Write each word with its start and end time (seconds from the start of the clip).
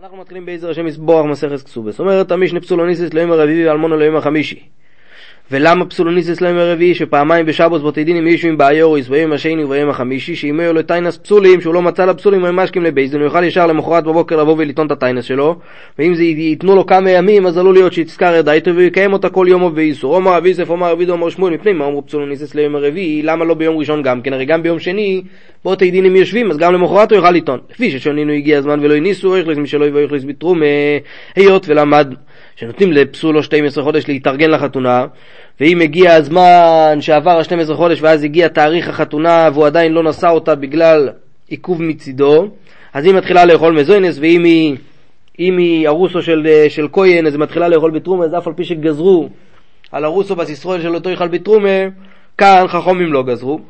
אנחנו 0.00 0.16
מתחילים 0.16 0.46
בעזר 0.46 0.70
השם 0.70 0.86
יסבורך 0.86 1.26
מסכת 1.26 1.62
כסובס. 1.62 2.00
אומרת 2.00 2.30
המשנה 2.30 2.60
פסולוניסס 2.60 3.14
ליום 3.14 3.32
הרביעי 3.32 3.68
ואלמונו 3.68 3.96
ליום 3.96 4.16
החמישי. 4.16 4.68
ולמה 5.50 5.84
פסולוניסס 5.84 6.40
ליום 6.40 6.58
הרביעי 6.58 6.94
שפעמיים 6.94 7.46
בשבוס 7.46 7.82
בוטידינים 7.82 8.26
ישו 8.26 8.48
עם 8.48 8.58
בעיוריס 8.58 9.08
ביום 9.08 9.32
השני 9.32 9.64
וביום 9.64 9.90
החמישי 9.90 10.36
שאם 10.36 10.60
היו 10.60 10.72
לו 10.72 10.82
טיינס 10.82 11.16
פסולים 11.16 11.60
שהוא 11.60 11.74
לא 11.74 11.82
מצא 11.82 12.04
לה 12.04 12.14
פסולים 12.14 12.44
הם 12.44 12.56
משקים 12.56 12.82
לבייזדין 12.82 13.20
הוא 13.20 13.26
יוכל 13.26 13.44
ישר 13.44 13.66
למחרת 13.66 14.04
בבוקר 14.04 14.36
לבוא 14.36 14.54
ולטעון 14.58 14.86
את 14.86 14.92
הטיינס 14.92 15.24
שלו. 15.24 15.56
ואם 15.98 16.14
זה 16.14 16.22
ייתנו 16.22 16.74
לו 16.74 16.86
כמה 16.86 17.10
ימים 17.10 17.46
אז 17.46 17.58
עלול 17.58 17.74
להיות 17.74 17.92
שיתזכר 17.92 18.40
דייתו 18.40 18.76
ויקיים 18.76 19.12
אותה 19.12 19.28
כל 19.28 19.46
יום 19.48 19.62
ובאיסור 19.62 20.16
אומר 20.16 20.34
רבי 20.34 20.48
יוסף 20.48 20.70
אומר 20.70 20.90
רבי 20.92 21.04
דומר 21.04 21.30
שמואל 21.30 21.54
מפני 21.54 21.72
מה 21.72 21.86
אמרו 21.86 22.06
פסולוניסס 22.06 22.54
ליום 22.54 22.76
הרביעי? 22.76 23.22
למה 23.22 23.44
לא 23.44 23.54
ביום 23.54 23.76
ראשון 23.76 24.02
גם 24.02 24.22
כן? 24.22 24.32
הרי 24.32 24.44
גם 24.44 24.62
ביום 24.62 24.78
שני 24.78 25.22
באותי 25.64 25.90
דינים 25.90 26.16
יושבים 26.16 26.50
אז 26.50 26.56
גם 26.56 26.72
למחרת 26.72 27.12
הוא 27.12 27.16
יוכל 27.16 27.30
לטעון. 27.30 27.58
לפי 27.70 27.90
ששנינו 27.90 28.32
הגיע 28.32 28.58
הזמן 28.58 28.80
ולא 28.82 28.94
הניסו 28.94 29.36
איך 29.36 29.46
מי 29.46 29.66
שלא 29.66 29.84
יבוא 29.84 30.00
בתרומה 30.26 30.66
היות 31.36 31.68
ולמד 31.68 32.14
שנותנים 32.56 32.92
לפסולו 32.92 33.42
12 33.42 33.84
חודש 33.84 34.08
להתארגן 34.08 34.50
לחתונה 34.50 35.06
ואם 35.60 35.80
הגיע 35.80 36.14
הזמן 36.14 36.98
שעבר 37.00 37.30
ה-12 37.30 37.74
חודש 37.74 38.02
ואז 38.02 38.24
הגיע 38.24 38.48
תאריך 38.48 38.88
החתונה 38.88 39.48
והוא 39.52 39.66
עדיין 39.66 39.92
לא 39.92 40.02
נשא 40.02 40.28
אותה 40.28 40.54
בגלל 40.54 41.08
עיכוב 41.48 41.82
מצידו, 41.82 42.48
אז 42.92 43.04
היא 43.04 43.14
מתחילה 43.14 43.44
לאכול 43.44 43.80
מזוינס, 43.80 44.18
ואם 44.18 44.44
היא, 44.44 44.76
היא 45.38 45.88
ארוסו 45.88 46.22
של, 46.22 46.46
של 46.68 46.88
כהן 46.92 47.26
אז 47.26 47.32
היא 47.34 47.40
מתחילה 47.40 47.68
לאכול 47.68 47.90
בתרומה, 47.90 48.24
אז 48.24 48.34
אף 48.38 48.46
על 48.46 48.52
פי 48.52 48.64
שגזרו 48.64 49.28
על 49.92 50.04
ארוסו 50.04 50.36
בסיסרואל 50.36 50.94
אותו 50.94 51.10
יאכל 51.10 51.28
בתרומה, 51.28 51.68
כאן 52.38 52.64
חכומים 52.68 53.12
לא 53.12 53.22
גזרו. 53.22 53.60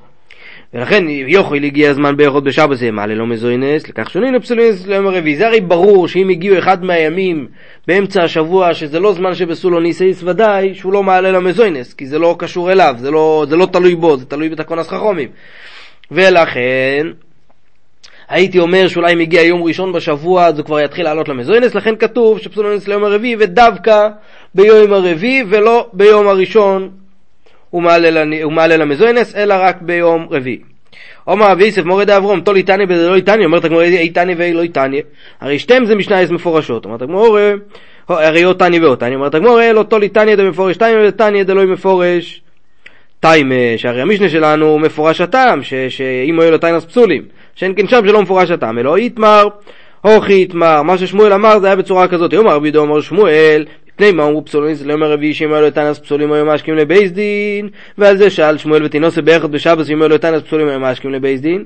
ולכן 0.75 1.05
יוכל 1.09 1.65
הגיע 1.65 1.91
הזמן 1.91 2.17
באחות 2.17 2.45
בשבת 2.45 2.77
זה 2.77 2.91
מעלה 2.91 3.15
לא 3.15 3.27
מזוינס, 3.27 3.89
לקח 3.89 4.09
שונים 4.09 4.35
לפסולינס 4.35 4.87
ליום 4.87 5.07
הרביעי. 5.07 5.37
זה 5.37 5.47
הרי 5.47 5.61
ברור 5.61 6.09
שאם 6.09 6.29
הגיעו 6.29 6.59
אחד 6.59 6.85
מהימים 6.85 7.49
באמצע 7.87 8.23
השבוע, 8.23 8.75
שזה 8.75 9.01
לא 9.01 9.13
זמן 9.13 9.35
שבסולו 9.35 9.81
ניסאיס 9.81 10.23
ודאי, 10.23 10.75
שהוא 10.75 10.93
לא 10.93 11.03
מעלה 11.03 11.33
למזוינס, 11.33 11.95
כי 11.95 12.07
זה 12.07 12.19
לא 12.19 12.37
קשור 12.39 12.73
אליו, 12.73 12.95
זה 12.99 13.11
לא, 13.11 13.47
זה 13.49 13.57
לא 13.57 13.67
תלוי 13.67 13.95
בו, 13.95 14.17
זה 14.17 14.27
תלוי 14.27 14.49
בתקונס 14.49 14.89
חכומים. 14.89 15.29
ולכן, 16.11 17.07
הייתי 18.29 18.59
אומר 18.59 18.89
שאולי 18.89 19.13
אם 19.13 19.21
הגיע 19.21 19.43
יום 19.43 19.63
ראשון 19.63 19.93
בשבוע 19.93 20.47
אז 20.47 20.59
הוא 20.59 20.67
כבר 20.67 20.81
יתחיל 20.81 21.05
לעלות 21.05 21.29
למזוינס, 21.29 21.75
לכן 21.75 21.97
כתוב 21.97 22.39
שפסולוניס 22.39 22.89
ליום 22.89 23.05
הרביעי 23.05 23.37
ודווקא 23.39 24.09
ביום 24.55 24.93
הרביעי 24.93 25.45
ולא 25.49 25.89
ביום 25.93 26.29
הראשון 26.29 26.91
הוא 27.71 27.83
מעלה 28.53 28.77
למזוינס, 28.77 29.35
אלא 29.37 29.55
רק 29.59 29.77
ביום 29.81 30.27
רביעי. 30.31 30.59
עומר 31.25 31.53
אבי 31.53 31.65
יוסף 31.65 31.85
מורד 31.85 32.11
אברום, 32.11 32.41
תול 32.41 32.57
איתני 32.57 32.87
בזה 32.87 33.09
לא 33.09 33.15
איתני, 33.15 33.45
אומרת 33.45 33.65
הגמור 33.65 33.83
איתני 33.83 34.35
ולא 34.37 34.63
איתני, 34.63 35.01
הרי 35.41 35.59
שתיהם 35.59 35.85
זה 35.85 35.95
משנייס 35.95 36.31
מפורשות, 36.31 36.85
אומרת 36.85 37.03
הגמור, 37.03 37.39
הרי 38.09 38.45
או 38.45 38.55
תני 38.55 38.79
ואו 38.79 38.97
תני, 38.97 39.15
אומרת 39.15 39.35
הגמור, 39.35 39.61
לא 39.75 39.83
תול 39.83 40.03
איתני 40.03 40.37
דמפורש 40.37 40.77
תני 40.77 41.07
ותני 41.09 41.45
דלוי 41.45 41.67
מפורש. 41.67 42.43
תיימה, 43.21 43.55
שהרי 43.77 44.03
המשנה 44.03 44.29
שלנו 44.29 44.79
מפורש 44.79 45.21
הטעם, 45.21 45.63
שאם 45.89 46.41
היו 46.41 46.51
לו 46.51 46.59
תיינס 46.59 46.85
פסולים, 46.85 47.23
שאין 47.55 47.73
כן 47.77 47.89
שם 47.89 48.07
שלא 48.07 48.23
מפורש 48.23 48.51
הטעם, 48.51 48.79
אלא 48.79 48.97
איתמר, 48.97 49.49
הוכי 50.01 50.33
איתמר, 50.33 50.83
מה 50.83 50.99
ששמואל 50.99 51.33
אמר 51.33 51.59
זה 51.59 51.67
היה 51.67 51.77
בצורה 51.77 52.09
כזאת, 52.09 52.33
יאמר 52.33 52.55
רבי 52.55 52.71
דו 52.71 52.85
אמר 52.85 53.01
שמואל, 53.01 53.65
פני 53.97 54.13
מה 54.13 54.27
אמרו 54.27 54.45
פסולים 54.45 54.77
ליום 54.87 55.03
הרביעי 55.03 55.35
שאם 55.35 55.53
היו 55.53 55.61
לו 55.61 55.71
תנס 55.71 55.99
פסולים 55.99 56.33
היו 56.33 56.47
משקים 56.47 56.75
לבייס 56.77 57.11
דין 57.11 57.69
ועל 57.99 58.17
זה 58.17 58.31
שאל 58.31 58.59
שמואל 58.59 58.85
ותינוסה 58.85 59.23
ביחד 59.23 59.53
בשבס 59.53 59.89
היו 59.89 60.09
לו 60.09 60.19
תנס 60.19 60.43
פסולים 60.43 60.69
היו 60.69 60.81
משקים 60.81 61.13
לבייס 61.13 61.41
דין 61.41 61.65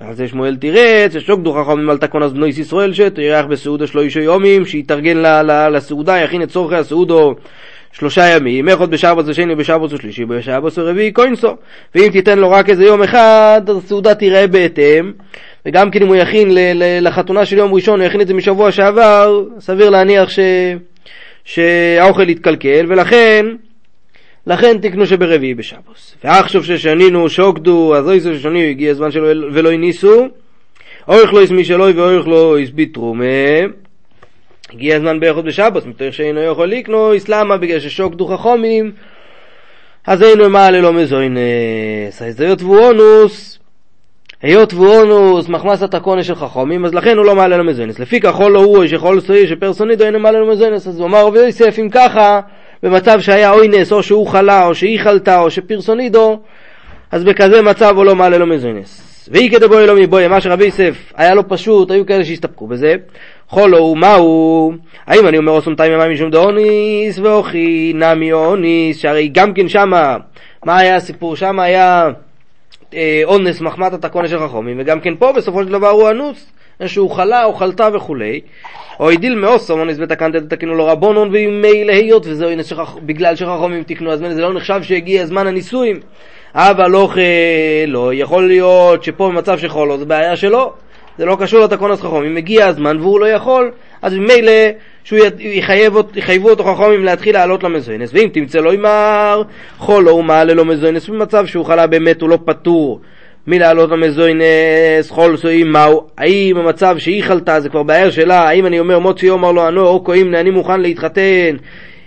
ועל 0.00 0.14
זה 0.14 0.28
שמואל 0.28 0.56
תירץ 0.56 1.12
ששוק 1.12 1.40
דוחה 1.40 1.64
חומים 1.64 1.90
על 1.90 1.98
תקון 1.98 2.22
אז 2.22 2.32
בנויס 2.32 2.58
ישראל 2.58 2.92
שתירח 2.92 3.46
בסעודה 3.46 3.86
שלו 3.86 4.02
אישו 4.02 4.20
יומים 4.20 4.66
שיתארגן 4.66 5.16
לסעודה 5.72 6.18
יכין 6.18 6.42
את 6.42 6.48
צורכי 6.48 6.76
הסעודו 6.76 7.34
שלושה 7.92 8.28
ימים, 8.28 8.68
אחד 8.68 8.90
בשבוס 8.90 9.28
ושני 9.28 9.54
בשבוס 9.54 9.92
ושלישי, 9.92 10.24
בשבוס 10.24 10.78
ורביעי 10.78 11.12
קוינסו. 11.12 11.56
ואם 11.94 12.08
תיתן 12.12 12.38
לו 12.38 12.50
רק 12.50 12.70
איזה 12.70 12.84
יום 12.84 13.02
אחד, 13.02 13.62
אז 13.68 13.76
הסעודה 13.76 14.14
תיראה 14.14 14.46
בהתאם. 14.46 15.12
וגם 15.66 15.90
כן 15.90 16.02
אם 16.02 16.08
הוא 16.08 16.16
יכין 16.16 16.48
לחתונה 17.00 17.44
של 17.46 17.56
יום 17.56 17.74
ראשון, 17.74 18.00
הוא 18.00 18.06
יכין 18.06 18.20
את 18.20 18.26
זה 18.26 18.34
משבוע 18.34 18.72
שעבר, 18.72 19.42
סביר 19.58 19.90
להניח 19.90 20.28
ש... 20.28 20.38
שהאוכל 21.44 22.28
יתקלקל, 22.28 22.86
ולכן, 22.88 23.46
לכן 24.46 24.78
תקנו 24.78 25.06
שברביעי 25.06 25.54
בשבוס. 25.54 26.16
ועכשיו 26.24 26.64
ששנינו 26.64 27.28
שוקדו, 27.28 27.96
אז 27.96 28.08
אוי 28.08 28.20
זה 28.20 28.38
ששני 28.38 28.70
הגיע 28.70 28.90
הזמן 28.90 29.10
שלו 29.10 29.26
ולא 29.52 29.72
הניסו, 29.72 30.28
אורך 31.08 31.32
לא 31.32 31.42
יסמי 31.42 31.64
שלוי 31.64 31.92
ואורך 31.92 32.28
לא 32.28 32.60
יסבי 32.60 32.86
תרומה. 32.86 33.24
הגיע 34.72 34.96
הזמן 34.96 35.20
באיכות 35.20 35.44
בשבוס, 35.44 35.86
מתוך 35.86 36.14
שאינו 36.14 36.42
יכול 36.42 36.68
לקנו, 36.68 37.16
אסלאמה 37.16 37.56
בגלל 37.56 37.80
ששוקדו 37.80 38.26
חכומים, 38.26 38.92
אז 40.06 40.22
אינו 40.22 40.50
מעלה 40.50 40.80
לא 40.80 40.92
מזוינס. 40.92 42.22
אז 42.22 42.36
זה 42.36 42.46
יוטבואונוס, 42.46 43.51
היות 44.42 44.74
ואונוס 44.74 45.48
מחמסת 45.48 45.94
הקונה 45.94 46.22
של 46.22 46.34
חכומים, 46.34 46.84
אז 46.84 46.94
לכן 46.94 47.16
הוא 47.16 47.26
לא 47.26 47.34
מעלה 47.34 47.56
למזוינס. 47.56 47.98
לפי 47.98 48.20
כך 48.20 48.34
כל 48.34 48.56
הוא 48.56 48.86
שכל 48.86 49.20
סוי 49.20 49.46
שפרסונידו 49.46 50.04
אינו 50.04 50.18
מעלה 50.18 50.40
למזוינס. 50.40 50.86
אז 50.86 50.98
הוא 50.98 51.06
אמר 51.06 51.26
רבי 51.26 51.38
יוסף, 51.38 51.78
אם 51.78 51.88
ככה, 51.88 52.40
במצב 52.82 53.20
שהיה 53.20 53.52
אוינס, 53.52 53.92
או 53.92 54.02
שהוא 54.02 54.26
חלה, 54.26 54.66
או 54.66 54.74
שהיא 54.74 55.00
חלתה, 55.00 55.40
או 55.40 55.50
שפרסונידו, 55.50 56.40
אז 57.10 57.24
בכזה 57.24 57.62
מצב 57.62 57.96
הוא 57.96 58.04
לא 58.04 58.14
מעלה 58.14 58.38
למזוינס. 58.38 59.28
ואי 59.32 59.50
כדבוי 59.50 59.86
לא 59.86 59.96
מבוי, 59.96 60.28
מה 60.28 60.40
שרבי 60.40 60.64
יוסף 60.64 61.12
היה 61.16 61.34
לו 61.34 61.48
פשוט, 61.48 61.90
היו 61.90 62.06
כאלה 62.06 62.24
שהסתפקו 62.24 62.66
בזה. 62.66 62.94
חולו, 63.48 63.94
מהו? 63.94 64.72
האם 65.06 65.28
אני 65.28 65.38
אומר 65.38 65.52
אוסום 65.52 65.74
תאי 65.74 66.14
משום 66.14 66.30
דאוניס, 66.30 67.18
ואוכי 67.18 67.92
נמי 67.94 68.32
אוניס, 68.32 68.98
שהרי 68.98 69.28
גם 69.28 69.54
כן 69.54 69.68
שמה, 69.68 70.16
מה 70.64 70.78
היה 70.78 70.96
הסיפור? 70.96 71.36
שמה 71.36 71.62
היה... 71.62 72.10
אה, 72.94 73.20
אונס 73.24 73.60
מחמת 73.60 73.92
התקנה 73.92 74.28
של 74.28 74.38
חכמים, 74.38 74.76
וגם 74.80 75.00
כן 75.00 75.16
פה 75.16 75.32
בסופו 75.32 75.62
של 75.62 75.68
דבר 75.68 75.90
הוא 75.90 76.10
אנוס, 76.10 76.52
שהוא 76.86 77.10
חלה 77.10 77.44
או 77.44 77.54
חלתה 77.54 77.88
וכולי. 77.94 78.40
או 79.00 79.10
הדיל 79.10 79.34
מאוסום 79.34 79.80
אונס 79.80 79.96
ותקנת 80.00 80.36
תתקנו 80.36 80.74
לו 80.74 80.86
רבונון 80.86 81.28
וממילא 81.28 81.92
היות 81.92 82.26
וזה 82.26 82.44
אונס 82.44 82.66
שחכ... 82.66 82.94
בגלל 83.06 83.36
שחכמים 83.36 83.82
תקנו, 83.82 84.12
אז 84.12 84.18
זה 84.18 84.40
לא 84.40 84.54
נחשב 84.54 84.82
שהגיע 84.82 85.26
זמן 85.26 85.46
הנישואים. 85.46 86.00
אבל 86.54 86.94
הכא, 86.94 87.20
לא, 87.86 88.14
יכול 88.14 88.46
להיות 88.46 89.04
שפה 89.04 89.28
במצב 89.28 89.58
שחלה 89.58 89.98
זה 89.98 90.04
בעיה 90.04 90.36
שלו. 90.36 90.72
זה 91.18 91.24
לא 91.24 91.36
קשור 91.40 91.60
לתקנת 91.60 92.00
חכמים. 92.00 92.24
אם 92.24 92.36
הגיע 92.36 92.66
הזמן 92.66 93.00
והוא 93.00 93.20
לא 93.20 93.28
יכול, 93.28 93.70
אז 94.02 94.14
ממילא 94.14 94.52
שהוא 95.04 95.18
יחייבו 96.14 96.50
אותו 96.50 96.64
חכומים 96.64 97.04
להתחיל 97.04 97.34
לעלות 97.34 97.62
למזוינס. 97.62 98.10
ואם 98.12 98.28
תמצא 98.32 98.58
לו 98.58 98.72
ימר, 98.72 99.42
חולו 99.78 100.10
הוא 100.10 100.24
מעלה 100.24 100.54
לו 100.54 100.64
מזוינס. 100.64 101.08
במצב 101.08 101.46
שהוא 101.46 101.64
חלה 101.64 101.86
באמת 101.86 102.20
הוא 102.20 102.28
לא 102.28 102.38
פטור 102.44 103.00
מלעלות 103.46 103.90
למזוינס, 103.90 105.10
חול 105.10 105.36
סוי 105.36 105.64
מהו, 105.64 106.06
האם 106.18 106.56
המצב 106.56 106.98
שהיא 106.98 107.24
חלתה 107.24 107.60
זה 107.60 107.68
כבר 107.68 107.82
בעיה 107.82 108.10
שלה, 108.10 108.48
האם 108.48 108.66
אני 108.66 108.80
אומר 108.80 108.98
מוצי 108.98 109.30
אומר 109.30 109.52
לו 109.52 109.66
ענו 109.66 109.86
או 109.86 110.04
כהים 110.04 110.34
אני 110.34 110.50
מוכן 110.50 110.80
להתחתן. 110.80 111.56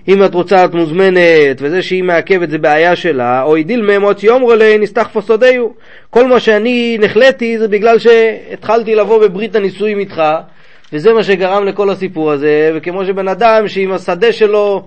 אם 0.07 0.23
את 0.23 0.33
רוצה 0.33 0.65
את 0.65 0.73
מוזמנת, 0.73 1.57
וזה 1.57 1.81
שהיא 1.81 2.03
מעכבת 2.03 2.49
זה 2.49 2.57
בעיה 2.57 2.95
שלה, 2.95 3.43
או 3.43 3.55
אידיל 3.55 3.81
מהמות 3.81 4.23
יאמרו 4.23 4.55
לי 4.55 4.77
נסתח 4.77 5.09
פסודיו. 5.13 5.67
כל 6.09 6.27
מה 6.27 6.39
שאני 6.39 6.97
נחלטי 7.01 7.57
זה 7.57 7.67
בגלל 7.67 7.99
שהתחלתי 7.99 8.95
לבוא 8.95 9.21
בברית 9.21 9.55
הנישואים 9.55 9.99
איתך, 9.99 10.21
וזה 10.93 11.13
מה 11.13 11.23
שגרם 11.23 11.65
לכל 11.65 11.89
הסיפור 11.89 12.31
הזה, 12.31 12.71
וכמו 12.75 13.05
שבן 13.05 13.27
אדם 13.27 13.67
שאם 13.67 13.91
השדה 13.91 14.31
שלו, 14.33 14.85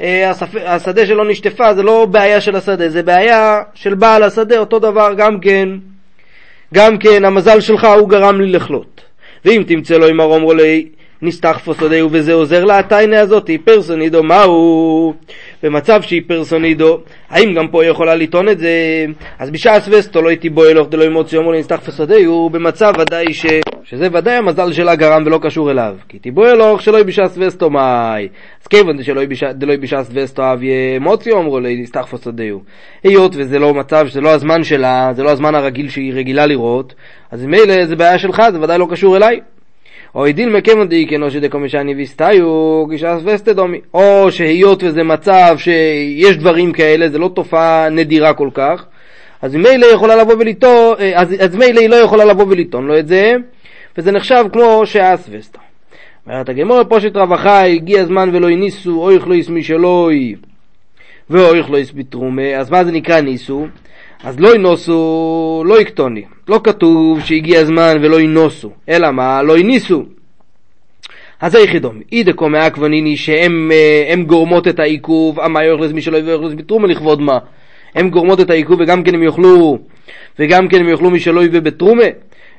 אה, 0.00 0.32
השדה 0.66 1.06
שלו 1.06 1.24
נשטפה, 1.24 1.74
זה 1.74 1.82
לא 1.82 2.06
בעיה 2.10 2.40
של 2.40 2.56
השדה, 2.56 2.88
זה 2.88 3.02
בעיה 3.02 3.60
של 3.74 3.94
בעל 3.94 4.22
השדה, 4.22 4.58
אותו 4.58 4.78
דבר 4.78 5.14
גם 5.16 5.40
כן, 5.40 5.68
גם 6.74 6.98
כן 6.98 7.24
המזל 7.24 7.60
שלך 7.60 7.84
הוא 7.84 8.08
גרם 8.08 8.40
לי 8.40 8.52
לחלות. 8.52 9.00
ואם 9.44 9.62
תמצא 9.66 9.94
לו 9.94 10.06
עם 10.06 10.20
הרומרו 10.20 10.54
לי 10.54 10.88
נסתח 11.22 11.60
פוסודהו 11.64 12.08
וזה 12.12 12.32
עוזר 12.32 12.64
לה 12.64 12.78
הטיינה 12.78 13.20
הזאת, 13.20 13.48
היא 13.48 13.58
פרסונידו 13.64 14.22
מהו? 14.22 15.14
במצב 15.62 16.02
שהיא 16.02 16.22
פרסונידו, 16.26 17.00
האם 17.30 17.54
גם 17.54 17.68
פה 17.68 17.82
היא 17.82 17.90
יכולה 17.90 18.14
לטעון 18.14 18.48
את 18.48 18.58
זה? 18.58 19.04
אז 19.38 19.50
בשעס 19.50 19.88
וסטו 19.88 20.22
לא 20.22 20.28
הייתי 20.28 20.48
בו 20.48 20.66
אלוך 20.66 20.88
דלא 20.88 21.04
ימוציא 21.04 21.38
יאמרו 21.38 21.52
נסתח 21.52 21.80
פוסודהו, 21.84 22.50
במצב 22.50 22.92
ודאי 22.98 23.34
ש... 23.34 23.46
שזה 23.84 24.08
ודאי 24.12 24.34
המזל 24.34 24.72
שלה 24.72 24.94
גרם 24.94 25.22
ולא 25.26 25.38
קשור 25.42 25.70
אליו. 25.70 25.96
כי 26.08 26.18
תיבעי 26.18 26.46
לך 26.46 26.82
שלא 26.82 26.96
בשעת 26.96 27.38
וסתה 27.38 27.70
מאי. 27.70 28.28
אז 28.62 28.66
כיוון 28.66 29.02
דשלא 29.02 29.20
בשעת 29.20 30.10
וסתה 30.12 30.52
הויא 30.52 30.98
מצייא 31.00 31.32
אמרה 31.32 31.60
ליה 31.60 31.82
נסתחפה 31.82 32.06
שדהו. 32.10 32.62
היות 33.04 33.32
וזה 33.36 33.58
לא 33.58 33.74
מצב, 33.74 34.06
שזה 34.08 34.20
לא 34.20 34.28
הזמן 34.28 34.64
שלה, 34.64 35.10
זה 35.16 35.22
לא 35.22 35.30
הזמן 35.30 35.54
הרגיל 35.54 35.88
שהיא 35.88 36.14
רגילה 36.14 36.46
לראות, 36.46 36.94
אז 37.30 37.46
ממילא 37.46 37.86
זה 37.86 37.96
בעיה 37.96 38.18
שלך, 38.18 38.42
זה 38.52 38.60
ודאי 38.60 38.78
לא 38.78 38.86
קשור 38.90 39.16
אליי. 39.16 39.40
או 40.14 40.26
דילמא 40.26 40.48
כיוון 40.48 40.88
דאיכא 40.88 41.30
נשי 41.30 41.51
דקא 41.51 41.67
משני 41.67 41.94
וסתייהו 41.94 42.86
כשעת 42.86 43.18
וסתה 43.24 43.56
דמי 43.56 43.80
או 43.94 44.26
שהיות 44.30 44.82
וזה 44.82 45.02
מצב 45.02 45.56
שיש 45.58 46.36
דברים 46.36 46.72
כאלה 46.72 47.08
זה 47.08 47.18
לא 47.18 47.30
תופעה 47.34 47.88
נדירה 47.88 48.34
כל 48.34 48.48
כך 48.54 48.86
אז 49.42 49.54
ממילא 49.54 49.86
יכולה 49.86 50.16
לבוא 50.16 50.34
ולטעון 50.38 50.96
אז, 51.14 51.34
אז 51.38 51.56
מילא 51.56 51.80
היא 51.80 51.88
לא 51.88 51.96
יכולה 51.96 52.24
לבוא 52.24 52.44
ולטעון 52.48 52.86
לו 52.86 52.98
את 52.98 53.08
זה 53.08 53.32
וזה 53.98 54.12
נחשב 54.12 54.44
כמו 54.52 54.82
שאסווסטו 54.84 55.58
אומרת 56.26 56.48
הגמור 56.48 56.84
פושט 56.84 57.16
רווחה, 57.16 57.64
הגיע 57.64 58.00
הזמן 58.00 58.30
ולא 58.32 58.48
הניסו, 58.48 59.02
אויך 59.02 59.28
לא 59.28 59.34
יסמי 59.34 59.62
שלוי, 59.62 60.34
ואויך 61.30 61.70
לא 61.70 61.78
יסמי 61.78 62.04
תרומה, 62.04 62.56
אז 62.56 62.70
מה 62.70 62.84
זה 62.84 62.92
נקרא 62.92 63.20
ניסו? 63.20 63.66
אז 64.24 64.40
לא 64.40 64.54
ינוסו, 64.54 65.62
לא 65.66 65.80
יקטוני. 65.80 66.22
לא 66.48 66.60
כתוב 66.64 67.20
שהגיע 67.20 67.60
הזמן 67.60 67.96
ולא 68.02 68.20
ינוסו, 68.20 68.70
אלא 68.88 69.10
מה? 69.10 69.42
לא 69.42 69.56
הניסו. 69.56 70.04
אז 71.40 71.56
איך 71.56 71.74
ידום? 71.74 72.00
אידה 72.12 72.32
קומא 72.32 72.66
אקווניני 72.66 73.16
שהן 73.16 73.68
אה, 73.72 74.14
גורמות 74.26 74.68
את 74.68 74.78
העיכוב, 74.78 75.40
אמה 75.40 75.64
יאכלס 75.64 75.92
מי 75.92 76.02
שלא 76.02 76.16
יאכלס 76.16 76.54
בתרומה 76.54 76.88
לכבוד 76.88 77.20
מה? 77.20 77.38
הן 77.94 78.10
גורמות 78.10 78.40
את 78.40 78.50
העיכוב 78.50 78.80
וגם 78.80 79.02
כן 79.02 79.14
הם 79.14 79.22
יאכלו, 79.22 79.78
וגם 80.38 80.68
כן 80.68 80.80
הם 80.80 80.88
יאכלו 80.88 81.10
מי 81.10 81.20
שלא 81.20 81.44
יביא 81.44 81.60
בתרומה. 81.60 82.04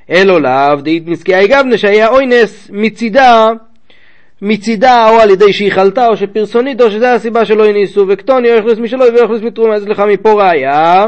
אלו 0.09 0.39
לאו 0.39 0.75
דאית 0.75 1.03
נזקי 1.07 1.47
גבנה 1.47 1.77
שהיה 1.77 2.07
אוינס 2.07 2.69
מצידה, 2.73 3.49
מצידה 4.41 5.09
או 5.09 5.19
על 5.19 5.29
ידי 5.29 5.53
שהיא 5.53 5.71
חלתה 5.71 6.07
או 6.07 6.17
שפרסונית 6.17 6.81
או 6.81 6.91
שזה 6.91 7.13
הסיבה 7.13 7.45
שלא 7.45 7.65
הניסו 7.65 8.05
וקטוני 8.07 8.51
או 8.51 8.57
יכלס 8.57 8.79
מי 8.79 8.87
שלא 8.87 9.07
יביא 9.07 9.23
יכלס 9.23 9.41
מתרומה. 9.41 9.75
אז 9.75 9.87
לך 9.87 9.99
מפה 9.99 10.33
ראיה 10.33 11.05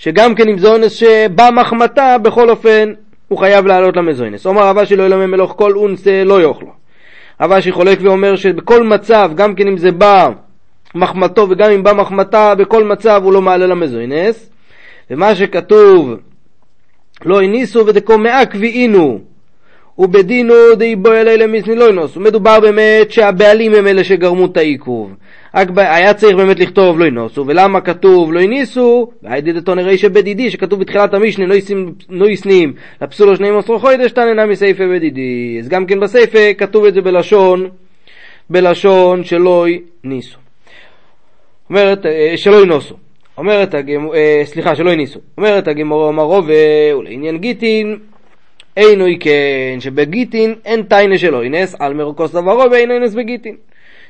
שגם 0.00 0.34
כן 0.34 0.48
אם 0.48 0.58
זה 0.58 0.68
אונס 0.68 0.92
שבא 0.92 1.50
מחמתה 1.52 2.18
בכל 2.18 2.50
אופן 2.50 2.92
הוא 3.28 3.38
חייב 3.38 3.66
לעלות 3.66 3.96
למזוינס. 3.96 4.46
אומר 4.46 4.62
רבה 4.66 4.86
שלא 4.86 5.02
ילמד 5.02 5.26
מלוך 5.26 5.54
כל 5.56 5.72
אונס 5.72 6.06
לא 6.06 6.42
יאכלו. 6.42 6.72
רבשי 7.40 7.72
חולק 7.72 7.98
ואומר 8.02 8.36
שבכל 8.36 8.82
מצב, 8.82 9.30
גם 9.34 9.54
כן 9.54 9.68
אם 9.68 9.76
זה 9.76 9.92
בא 9.92 10.28
מחמתו 10.94 11.46
וגם 11.50 11.70
אם 11.70 11.82
בא 11.82 11.92
מחמתה, 11.92 12.54
בכל 12.54 12.84
מצב 12.84 13.20
הוא 13.24 13.32
לא 13.32 13.42
מעלה 13.42 13.66
למזוינס. 13.66 14.50
ומה 15.10 15.34
שכתוב 15.34 16.14
לא 17.24 17.42
הניסו 17.42 17.86
ודקומאה 17.86 18.46
קביעינו 18.46 19.20
ובדינו 20.00 20.54
דאיבוי 20.78 21.20
אלי 21.20 21.36
למיסני 21.36 21.74
לא 21.74 21.88
ינוסו. 21.88 22.20
מדובר 22.20 22.60
באמת 22.60 23.10
שהבעלים 23.10 23.74
הם 23.74 23.86
אלה 23.86 24.04
שגרמו 24.04 24.46
את 24.46 24.56
העיכוב. 24.56 25.14
היה 25.76 26.14
צריך 26.14 26.36
באמת 26.36 26.60
לכתוב 26.60 26.98
לא 26.98 27.04
ינוסו, 27.04 27.44
ולמה 27.46 27.80
כתוב 27.80 28.32
לא 28.32 28.40
הניסו? 28.40 29.10
והיידי 29.22 29.52
דתון 29.52 29.78
רישא 29.78 30.08
בדידי, 30.08 30.50
שכתוב 30.50 30.80
בתחילת 30.80 31.14
המשנה 31.14 31.46
לא 32.08 32.28
יסנים 32.28 32.72
לפסולו 33.02 33.36
שני 33.36 33.50
מוסרו 33.50 33.78
חוידש 33.78 34.12
תננה 34.12 34.46
מסייפה 34.46 34.84
בדידי. 34.86 35.56
אז 35.60 35.68
גם 35.68 35.86
כן 35.86 36.00
בסייפה 36.00 36.54
כתוב 36.58 36.84
את 36.84 36.94
זה 36.94 37.00
בלשון, 37.00 37.68
בלשון 38.50 39.24
שלא 39.24 39.66
ניסו. 40.04 40.38
אומרת, 41.70 42.06
אה, 42.06 42.32
שלא 42.36 42.62
ינוסו. 42.62 42.94
אומרת 43.38 43.74
אה, 43.74 44.42
סליחה, 44.44 44.74
שלא 44.74 44.90
הניסו. 44.90 45.20
אומרת 45.38 45.68
הגמור, 45.68 46.08
אמר 46.08 46.22
רובה, 46.22 46.96
ולעניין 46.98 47.38
גיטין, 47.38 47.98
אינו 48.80 49.04
כן, 49.20 49.80
שבגיטין 49.80 50.54
אין 50.64 50.82
תיינה 50.82 51.18
שלא 51.18 51.44
ינס, 51.44 51.76
על 51.78 51.94
מרוקוס 51.94 52.30
דבר 52.30 52.62
רובה 52.62 52.76
אינו 52.76 52.94
ינס 52.94 53.14
בגיטין. 53.14 53.56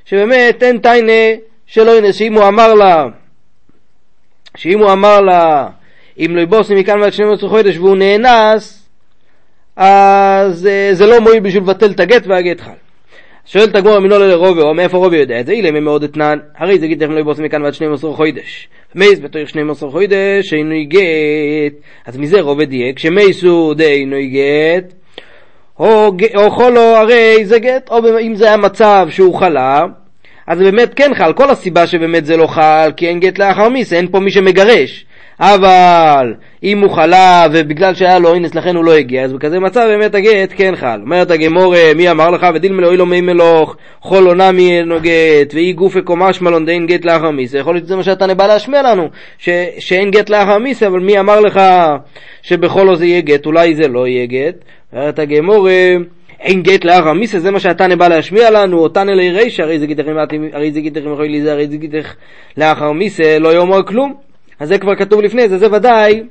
שבאמת 0.04 0.62
אין 0.62 0.78
תיינה 0.78 1.38
שלא 1.66 1.98
ינס, 1.98 2.16
שאם 2.16 2.34
הוא 2.34 2.48
אמר 2.48 2.74
לה, 2.74 3.06
שאם 4.56 4.78
הוא 4.78 4.92
אמר 4.92 5.20
לה, 5.20 5.68
אם 6.18 6.36
לא 6.36 6.40
יבוסי 6.40 6.74
מכאן 6.74 7.00
ועד 7.00 7.12
12 7.12 7.48
חודש 7.48 7.76
והוא 7.76 7.96
נאנס, 7.96 8.88
אז 9.76 10.66
אה, 10.66 10.88
זה 10.92 11.06
לא 11.06 11.20
מועיל 11.20 11.40
בשביל 11.40 11.62
לבטל 11.62 11.90
את 11.90 12.00
הגט 12.00 12.26
והגט 12.26 12.60
חל. 12.60 12.70
שואלת 13.46 13.74
הגמור 13.74 13.98
מינו 13.98 14.18
לרובה, 14.18 14.62
או 14.62 14.74
מאיפה 14.74 14.96
רובה 14.96 15.16
יודע 15.16 15.40
את 15.40 15.46
זה? 15.46 15.52
אילם 15.52 15.84
מאוד 15.84 16.02
אתנן, 16.02 16.38
הרי 16.56 16.78
זה 16.78 16.86
לכם 17.00 17.12
לא 17.12 17.20
יבוסי 17.20 17.42
מכאן 17.42 17.62
ועד 17.62 17.74
12 17.74 18.12
חודש. 18.14 18.68
מייס 18.94 19.18
בתוך 19.18 19.48
12 19.48 19.90
חודש 19.90 20.52
אינו 20.52 20.74
גט, 20.88 21.74
אז 22.06 22.16
מזה 22.16 22.40
רובה 22.40 22.64
דייק, 22.64 22.98
שמייסו 22.98 23.74
דאינו 23.74 24.16
גט, 24.32 24.92
או, 25.78 26.12
או 26.34 26.50
חולו 26.50 26.80
הרי 26.80 27.44
זה 27.44 27.58
גט, 27.58 27.90
או 27.90 28.20
אם 28.20 28.34
זה 28.34 28.46
היה 28.46 28.56
מצב 28.56 29.06
שהוא 29.10 29.34
חלה, 29.34 29.84
אז 30.46 30.58
באמת 30.58 30.94
כן 30.94 31.14
חל, 31.14 31.32
כל 31.32 31.50
הסיבה 31.50 31.86
שבאמת 31.86 32.26
זה 32.26 32.36
לא 32.36 32.46
חל, 32.46 32.92
כי 32.96 33.08
אין 33.08 33.20
גט 33.20 33.38
לאחר 33.38 33.68
מיס, 33.68 33.92
אין 33.92 34.08
פה 34.10 34.20
מי 34.20 34.30
שמגרש. 34.30 35.04
אבל 35.40 36.34
אם 36.62 36.80
הוא 36.80 36.90
חלה 36.90 37.46
ובגלל 37.52 37.94
שהיה 37.94 38.18
לו 38.18 38.34
אינס 38.34 38.54
לכן 38.54 38.76
הוא 38.76 38.84
לא 38.84 38.92
הגיע, 38.92 39.24
אז 39.24 39.32
בכזה 39.32 39.60
מצב 39.60 39.80
באמת 39.80 40.14
הגט 40.14 40.52
כן 40.56 40.76
חל. 40.76 41.00
אומרת 41.02 41.30
הגמור, 41.30 41.74
מי 41.96 42.10
אמר 42.10 42.30
לך 42.30 42.46
ודילמה 42.54 42.82
לאוי 42.82 42.96
לו 42.96 43.06
מי 43.06 43.20
מלוך, 43.20 43.76
חול 44.00 44.26
עונה 44.26 44.52
מי 44.52 44.78
אינו 44.78 44.96
גט, 45.00 45.54
ואי 45.54 45.72
גופי 45.72 46.02
קומש 46.02 46.40
מלון 46.40 46.66
דאין 46.66 46.86
גט 46.86 47.04
לאחר 47.04 47.30
מיסה. 47.30 47.58
יכול 47.58 47.74
להיות 47.74 47.86
שזה 47.86 47.96
מה 47.96 48.02
שאתה 48.02 48.34
בא 48.34 48.46
להשמיע 48.46 48.82
לנו, 48.82 49.08
ש, 49.38 49.48
שאין 49.78 50.10
גט 50.10 50.30
לאחר 50.30 50.58
מיסה, 50.58 50.86
אבל 50.86 51.00
מי 51.00 51.20
אמר 51.20 51.40
לך 51.40 51.60
שבכל 52.42 52.96
זה 52.96 53.06
יהיה 53.06 53.20
גט, 53.20 53.46
אולי 53.46 53.74
זה 53.74 53.88
לא 53.88 54.06
יהיה 54.06 54.26
גט. 54.26 54.54
אומרת 54.92 55.18
הגמור, 55.18 55.68
אין 56.40 56.62
גט 56.62 56.84
לאחר 56.84 57.12
מיסה, 57.12 57.38
זה 57.38 57.50
מה 57.50 57.60
שאתה 57.60 57.96
בא 57.96 58.08
להשמיע 58.08 58.50
לנו, 58.50 58.78
אותן 58.78 59.08
אלי 59.08 59.30
רישא, 59.30 59.62
הרי 59.62 59.78
זה 59.78 59.86
גיתכם 59.86 60.16
הרי 60.52 60.70
זה 60.72 60.80
זה, 61.42 61.52
הרי 61.52 61.66
זה 61.68 61.76
גיתך 61.76 62.14
לאחר 62.56 62.92
מיסה, 62.92 63.38
לא 63.38 63.54
יאמר 63.54 63.82
כלום. 63.82 64.29
אז 64.60 64.68
זה 64.68 64.78
כבר 64.78 64.96
כתוב 64.96 65.20
לפני 65.20 65.48
זה, 65.48 65.58
זה 65.58 65.72
ודאי 65.72 66.22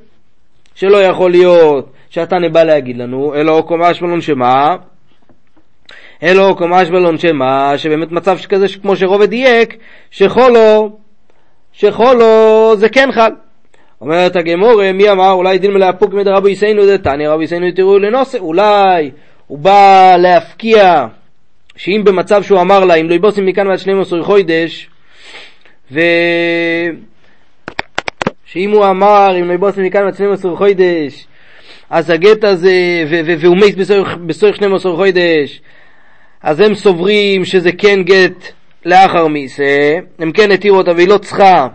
שלא 0.75 0.97
יכול 0.97 1.31
להיות 1.31 1.93
שהתנא 2.09 2.47
בא 2.47 2.63
להגיד 2.63 2.97
לנו, 2.97 3.35
אלא 3.35 3.63
קומש 3.67 4.01
מלון 4.01 4.21
שמה? 4.21 4.75
אלא 6.23 6.53
קומש 6.57 6.89
מלון 6.89 7.17
שמה? 7.17 7.77
שבאמת 7.77 8.11
מצב 8.11 8.37
כזה 8.49 8.65
כמו 8.81 8.95
שרובד 8.95 9.29
דייק, 9.29 9.77
שחולו, 10.11 10.97
שחולו 11.73 12.73
זה 12.77 12.89
כן 12.89 13.11
חל. 13.11 13.31
אומרת 14.01 14.35
הגמורה, 14.35 14.91
מי 14.91 15.11
אמר, 15.11 15.31
אולי 15.31 15.57
דין 15.57 15.71
מלהפוק 15.71 16.13
מדי 16.13 16.29
רבי 16.29 16.51
יסיינו 16.51 16.85
דתניא, 16.85 17.29
רבי 17.29 17.43
יסיינו 17.43 17.71
תראו 17.75 17.99
לנושא, 17.99 18.37
אולי 18.37 19.11
הוא 19.47 19.59
בא 19.59 20.15
להפקיע, 20.17 21.05
שאם 21.75 22.01
במצב 22.05 22.43
שהוא 22.43 22.61
אמר 22.61 22.85
לה, 22.85 22.95
אם 22.95 23.09
לא 23.09 23.15
יבוסים 23.15 23.45
מכאן 23.45 23.67
ועד 23.67 23.77
12 23.77 24.23
חודש, 24.23 24.89
ו... 25.91 25.99
שאם 28.51 28.71
הוא 28.71 28.85
אמר, 28.85 29.39
אם 29.39 29.47
לא 29.47 29.53
יבוסם 29.53 29.83
מכאן 29.83 30.07
עד 30.07 30.13
12 30.13 30.55
חודש, 30.55 31.27
אז 31.89 32.09
הגט 32.09 32.43
הזה, 32.43 32.73
והוא 33.39 33.57
מת 33.57 33.75
בסורך 34.25 34.55
12 34.55 34.95
חודש, 34.95 35.61
אז 36.43 36.59
הם 36.59 36.75
סוברים 36.75 37.45
שזה 37.45 37.71
כן 37.71 38.03
גט 38.03 38.51
לאחר 38.85 39.27
מיסה, 39.27 39.99
הם 40.19 40.31
כן 40.31 40.51
התירו 40.51 40.77
אותה 40.77 40.91
והיא 40.91 41.07
לא 41.07 41.17
צריכה, 41.17 41.67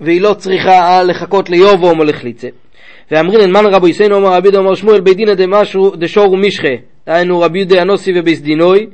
והיא 0.00 0.20
לא 0.20 0.34
צריכה 0.34 1.02
לחכות 1.02 1.50
ליובום 1.50 1.98
או 1.98 2.04
לחליצה. 2.04 2.48
ואמרינן 3.10 3.50
מן 3.50 3.66
רבו 3.66 3.88
יסיינו 3.88 4.16
אמר 4.16 4.32
רבי 4.32 4.50
דאמר 4.50 4.74
שמואל 4.74 5.00
בית 5.00 5.16
דינא 5.16 5.34
דשור 5.98 6.32
ומשחה, 6.32 6.74
דהיינו 7.06 7.40
רבי 7.40 7.58
יהודה 7.58 7.80
הנוסי 7.80 8.12
ובייס 8.16 8.40
דינוי, 8.40 8.86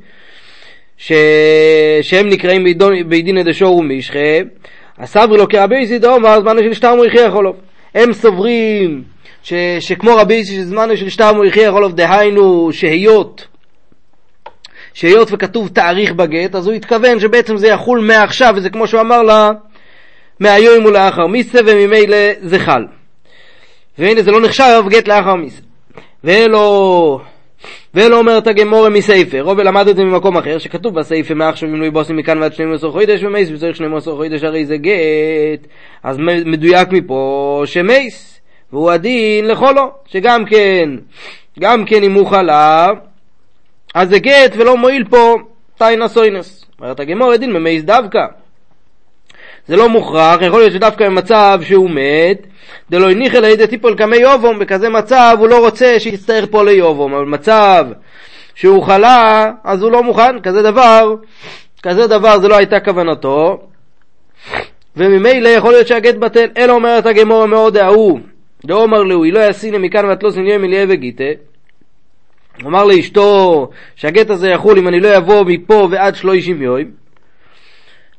ש... 0.96 1.12
שהם 2.02 2.28
נקראים 2.28 2.64
בית 3.08 3.24
דינא 3.24 3.42
דשור 3.42 3.76
ומשחה, 3.76 4.38
הסברי 4.98 5.38
לו 5.38 5.48
כרבי 5.48 5.76
איסי 5.76 5.98
דאמר 5.98 6.38
של 6.62 6.74
שטרמו 6.74 7.04
יכריח 7.04 7.32
עולוב. 7.34 7.56
הם 7.94 8.12
סוברים 8.12 9.02
ש, 9.42 9.54
שכמו 9.80 10.16
רבי 10.16 10.34
איסי 10.34 10.56
שזמנו 10.56 10.96
של 10.96 11.08
שטרמו 11.08 11.44
יכריח 11.44 11.72
עולוב 11.72 11.92
דהיינו 11.92 12.70
שהיות 12.72 13.46
שהיות 14.94 15.28
וכתוב 15.32 15.68
תאריך 15.68 16.12
בגט 16.12 16.54
אז 16.54 16.66
הוא 16.66 16.74
התכוון 16.74 17.20
שבעצם 17.20 17.56
זה 17.56 17.68
יחול 17.68 18.00
מעכשיו 18.00 18.52
וזה 18.56 18.70
כמו 18.70 18.86
שהוא 18.86 19.00
אמר 19.00 19.22
לה 19.22 19.50
מהיום 20.40 20.84
ולאחר 20.84 21.26
מיסה 21.26 21.58
וממילא 21.66 22.16
זה 22.40 22.58
חל. 22.58 22.84
והנה 23.98 24.22
זה 24.22 24.30
לא 24.30 24.40
נחשב 24.40 24.82
גט 24.88 25.08
לאחר 25.08 25.34
מיסה. 25.34 25.62
ואלו 26.24 27.20
ולא 27.94 28.18
אומרת 28.18 28.46
הגמורה 28.46 28.88
מסייפה, 28.88 29.40
רובה 29.40 29.62
למד 29.62 29.88
את 29.88 29.96
זה 29.96 30.04
ממקום 30.04 30.36
אחר, 30.36 30.58
שכתוב 30.58 30.94
בסייפה 30.94 31.34
מעכשיו 31.34 31.68
אם 31.68 31.80
לא 31.80 31.86
יבוסים 31.86 32.16
מכאן 32.16 32.38
ועד 32.38 32.52
12 32.52 32.90
חודש 32.90 33.22
ומייס, 33.22 33.50
וצריך 33.50 33.76
12 33.76 34.16
חודש 34.16 34.44
הרי 34.44 34.66
זה 34.66 34.76
גט, 34.76 35.66
אז 36.02 36.16
מדויק 36.46 36.88
מפה 36.92 37.62
שמייס, 37.64 38.40
והוא 38.72 38.90
הדין 38.90 39.48
לחולו, 39.48 39.90
שגם 40.06 40.44
כן, 40.44 40.90
גם 41.60 41.84
כן 41.84 42.02
אם 42.02 42.12
הוא 42.12 42.26
חלה, 42.26 42.88
אז 43.94 44.08
זה 44.08 44.18
גט 44.18 44.52
ולא 44.56 44.76
מועיל 44.76 45.04
פה 45.10 45.36
תיינה 45.78 46.08
סוינס. 46.08 46.64
אומרת 46.80 47.00
הגמורה 47.00 47.36
דין 47.36 47.52
ממייס 47.52 47.82
דווקא. 47.82 48.20
זה 49.68 49.76
לא 49.76 49.88
מוכרח, 49.88 50.42
יכול 50.42 50.60
להיות 50.60 50.72
שדווקא 50.72 51.04
במצב 51.06 51.60
שהוא 51.62 51.90
מת, 51.90 52.46
דלא 52.90 53.10
הניח 53.10 53.34
אלא 53.34 53.46
ידי 53.46 53.66
טיפול 53.66 53.94
קמי 53.94 54.16
יובום, 54.16 54.58
בכזה 54.58 54.88
מצב 54.88 55.36
הוא 55.38 55.48
לא 55.48 55.58
רוצה 55.58 56.00
שיצטרך 56.00 56.46
פה 56.50 56.64
ליובום, 56.64 57.14
אבל 57.14 57.24
מצב 57.24 57.86
שהוא 58.54 58.82
חלה, 58.82 59.50
אז 59.64 59.82
הוא 59.82 59.92
לא 59.92 60.02
מוכן, 60.02 60.40
כזה 60.42 60.62
דבר, 60.62 61.14
כזה 61.82 62.06
דבר 62.06 62.38
זה 62.38 62.48
לא 62.48 62.56
הייתה 62.56 62.80
כוונתו, 62.80 63.60
וממילא 64.96 65.48
יכול 65.48 65.72
להיות 65.72 65.86
שהגט 65.86 66.14
בטל, 66.14 66.46
אלא 66.56 66.72
אומרת 66.72 67.06
הגמור 67.06 67.46
מאוד 67.46 67.76
ההוא, 67.76 68.20
דאמר 68.66 69.02
לו, 69.02 69.24
לא 69.24 69.40
יסיני 69.48 69.78
מכאן 69.78 70.04
לא 70.22 70.30
סניו 70.30 70.58
מליה 70.58 70.84
וגיטה, 70.88 71.24
אמר 72.66 72.84
לאשתו 72.84 73.68
שהגט 73.96 74.30
הזה 74.30 74.48
יחול 74.48 74.78
אם 74.78 74.88
אני 74.88 75.00
לא 75.00 75.16
אבוא 75.16 75.44
מפה 75.46 75.88
ועד 75.90 76.14
שלושים 76.14 76.62
יום, 76.62 77.01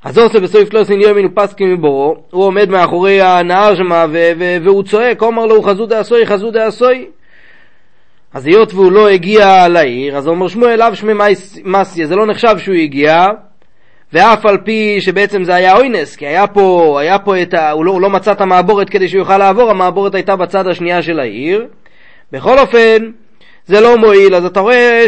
אז 0.04 0.18
עושה 0.18 0.40
בסוף 0.40 0.70
שלוסין 0.70 1.02
יומין 1.02 1.26
ופסקים 1.26 1.74
מבורו, 1.74 2.16
הוא 2.32 2.44
עומד 2.44 2.70
מאחורי 2.70 3.22
הנהר 3.22 3.76
שם 3.76 3.92
והוא 4.64 4.84
צועק, 4.84 5.22
אומר 5.22 5.46
לו 5.46 5.62
חזו 5.62 5.86
דעשוי, 5.86 6.26
חזו 6.26 6.52
דעשוי. 6.52 7.06
אז 8.34 8.46
היות 8.46 8.74
והוא 8.74 8.92
לא 8.92 9.10
הגיע 9.10 9.68
לעיר, 9.68 10.18
אז 10.18 10.28
אומר 10.28 10.48
שמואל 10.48 10.82
אב 10.82 10.94
שמי 10.94 11.14
מסיה, 11.66 12.08
זה 12.08 12.16
לא 12.16 12.26
נחשב 12.26 12.56
שהוא 12.58 12.76
הגיע, 12.76 13.26
ואף 14.14 14.46
על 14.46 14.58
פי 14.58 15.02
שבעצם 15.02 15.44
זה 15.44 15.56
היה 15.56 15.78
אוינס, 15.78 16.16
כי 16.16 16.28
היה 16.28 16.48
פה, 16.48 16.98
היה 17.02 17.20
פה 17.20 17.42
את 17.42 17.54
ה... 17.54 17.72
הוא 17.72 17.86
לא, 17.86 17.92
הוא 17.92 18.02
לא 18.02 18.10
מצא 18.10 18.32
את 18.32 18.42
המעבורת 18.42 18.90
כדי 18.90 19.08
שהוא 19.08 19.20
יוכל 19.20 19.38
לעבור, 19.38 19.70
המעבורת 19.70 20.16
הייתה 20.16 20.36
בצד 20.36 20.68
השנייה 20.68 21.02
של 21.02 21.20
העיר. 21.20 21.68
בכל 22.32 22.60
אופן, 22.60 23.12
זה 23.66 23.82
לא 23.82 23.98
מועיל, 23.98 24.36
אז 24.36 24.46
אתה 24.46 24.60
רואה 24.60 25.04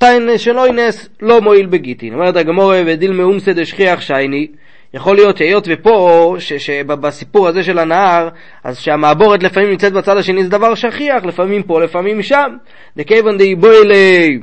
שטענה 0.00 0.38
של 0.38 0.58
אונס 0.58 1.08
לא 1.22 1.40
מועיל 1.40 1.66
בגיטין. 1.66 2.14
אומרת 2.14 2.36
הגמרא, 2.36 2.82
ודילמא 2.86 3.12
אונסא 3.12 3.52
דשכיח 3.52 4.00
שאני, 4.00 4.46
יכול 4.94 5.16
להיות 5.16 5.36
שהיות 5.36 5.68
ופה, 5.70 6.36
שבסיפור 6.38 7.48
הזה 7.48 7.62
של 7.62 7.78
הנהר, 7.78 8.28
אז 8.64 8.78
שהמעבורת 8.78 9.42
לפעמים 9.42 9.70
נמצאת 9.70 9.92
בצד 9.92 10.16
השני 10.16 10.42
זה 10.44 10.48
דבר 10.48 10.74
שכיח, 10.74 11.24
לפעמים 11.24 11.62
פה, 11.62 11.80
לפעמים 11.80 12.22
שם. 12.22 12.56
דכיון 12.96 13.38
דאיבעי 13.38 13.54
ליה, 13.54 14.38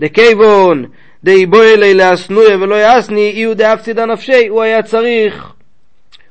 דכיון 0.00 0.84
דאיבעי 1.24 1.46
ליה 1.46 1.94
לאתנויי 1.94 2.56
ולא 2.60 2.74
אתני, 2.74 3.30
איהו 3.30 3.54
דאפסיד 3.54 4.04
אנפשיה, 4.06 4.46
הוא 4.48 4.62
היה 4.62 4.82
צריך, 4.82 5.52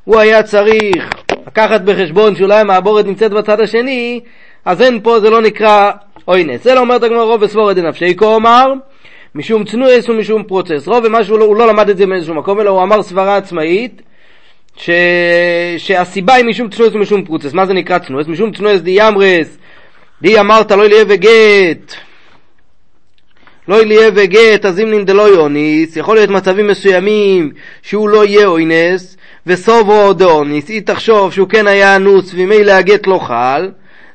הוא 0.04 0.20
היה 0.20 0.44
צריך 0.44 1.14
לקחת 1.48 1.82
בחשבון 1.82 2.36
שאולי 2.36 2.60
המעבורת 2.60 3.06
נמצאת 3.06 3.32
בצד 3.32 3.60
השני, 3.60 4.20
אז 4.66 4.82
אין 4.82 5.00
פה, 5.04 5.20
זה 5.20 5.30
לא 5.30 5.42
נקרא 5.42 5.92
אוינס. 6.28 6.64
זה 6.64 6.74
לא 6.74 6.80
אומר 6.80 6.96
את 6.96 7.04
הגמרא 7.04 7.24
רוב 7.24 7.42
וסבורת 7.42 7.76
דנפשי, 7.76 8.16
כה 8.18 8.36
אמר 8.36 8.74
משום 9.36 9.64
צנועס 9.64 10.10
ומשום 10.10 10.44
פרוצס. 10.44 10.88
רוב 10.88 11.04
ומה 11.06 11.24
שהוא 11.24 11.40
לא, 11.40 11.46
הוא 11.46 11.56
לא 11.56 11.68
למד 11.68 11.90
את 11.90 11.98
זה 11.98 12.06
מאיזשהו 12.06 12.36
מקום, 12.36 12.62
אלא 12.62 12.70
הוא 12.70 12.84
אמר 12.84 13.04
סברה 13.04 13.38
עצמאית, 13.38 14.02
ש... 14.76 14.90
שהסיבה 15.78 16.34
היא 16.34 16.46
משום 16.46 16.70
צנועס 16.70 16.94
ומשום 16.94 17.26
פרוצס. 17.26 17.54
מה 17.54 17.66
זה 17.66 17.74
נקרא 17.74 18.00
צנועס? 18.00 18.28
משום 18.28 18.52
צנועס 18.52 18.82
די 18.82 19.08
אמרס, 19.08 19.58
די 20.22 20.40
אמרת 20.40 20.72
לא 20.72 20.84
יהיה 20.84 21.06
וגט. 21.08 21.96
לא 23.68 23.84
יהיה 23.84 24.12
וגט, 24.16 24.66
אז 24.66 24.80
אם 24.80 24.92
ננדלו 24.92 25.28
יוניס, 25.28 25.98
יכול 25.98 26.16
להיות 26.16 26.30
מצבים 26.30 26.68
מסוימים 26.68 27.52
שהוא 27.82 28.10
לא 28.10 28.26
יהיה 28.26 28.46
אונס, 28.46 29.18
וסברה 29.48 30.14
דאניס, 30.14 30.70
היא 30.70 30.82
תחשוב 30.82 31.34
שהוא 31.34 31.50
כן 31.50 31.68
היה 31.68 31.96
אנוס, 31.96 32.34
וממילא 32.34 32.72
הגט 32.72 33.08
לא 33.08 33.20
חל, 33.20 33.70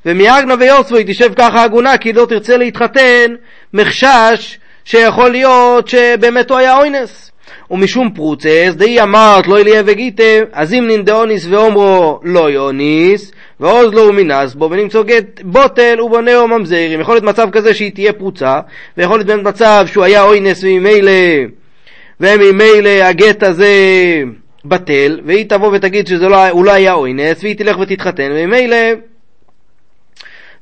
ומיעגנא 0.06 0.54
ויתבה 0.60 0.96
היא 0.96 1.06
תשב 1.06 1.32
ככה 1.36 1.64
עגונה, 1.64 1.98
כי 1.98 2.12
לא 2.12 2.26
תרצה 2.28 2.56
להתחתן, 2.56 3.34
מחשש 3.74 4.58
שיכול 4.84 5.30
להיות 5.30 5.88
שבאמת 5.88 6.50
הוא 6.50 6.58
היה 6.58 6.78
אונס. 6.78 7.30
ומשום 7.70 8.10
פרוצות, 8.14 8.74
דאי 8.74 9.02
אמרת 9.02 9.46
לא 9.46 9.60
אליה 9.60 9.82
וגיטה, 9.86 10.22
אז 10.52 10.74
אם 10.74 10.86
נינדאוניס 10.86 11.46
ואומרו 11.50 12.20
לא 12.22 12.50
יוניס, 12.50 13.32
ועוז 13.60 13.94
לא 13.94 14.00
ומינס 14.00 14.54
בו, 14.54 14.70
ונמצוא 14.70 15.02
גט 15.02 15.40
בוטל 15.44 16.00
ובונהו 16.00 16.48
ממזרים. 16.48 17.00
יכול 17.00 17.14
להיות 17.14 17.24
מצב 17.24 17.48
כזה 17.52 17.74
שהיא 17.74 17.92
תהיה 17.94 18.12
פרוצה, 18.12 18.60
ויכול 18.96 19.16
להיות 19.18 19.26
באמת 19.26 19.44
מצב 19.44 19.84
שהוא 19.92 20.04
היה 20.04 20.22
אוינס 20.22 20.64
וממילא, 20.64 21.12
וממילא 22.20 22.88
הגט 22.88 23.42
הזה 23.42 23.74
בטל, 24.64 25.20
והיא 25.24 25.44
תבוא 25.48 25.70
ותגיד 25.72 26.06
שהוא 26.06 26.18
לא, 26.18 26.64
לא 26.64 26.70
היה 26.70 26.92
אוינס, 26.92 27.42
והיא 27.42 27.56
תלך 27.56 27.78
ותתחתן, 27.78 28.30
וממילא 28.32 28.76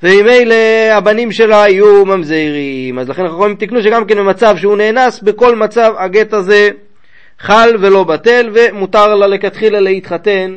וממילא 0.02 0.54
הבנים 0.92 1.32
שלה 1.32 1.68
יהיו 1.68 2.04
ממזרים. 2.06 2.98
אז 2.98 3.08
לכן 3.08 3.26
החכמים 3.26 3.54
תקנו 3.54 3.82
שגם 3.82 4.04
כן 4.04 4.16
במצב 4.18 4.56
שהוא 4.56 4.76
נאנס, 4.76 5.20
בכל 5.20 5.56
מצב 5.56 5.92
הגט 5.98 6.32
הזה 6.32 6.70
חל 7.38 7.76
ולא 7.80 8.04
בטל, 8.04 8.50
ומותר 8.54 9.14
לה 9.14 9.26
לכתחילה 9.26 9.80
להתחתן, 9.80 10.56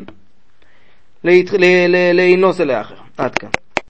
לאנוס 2.14 2.62
אליה 2.62 2.82
אחר. 2.82 2.96
עד 3.18 3.36
כאן. 3.36 3.50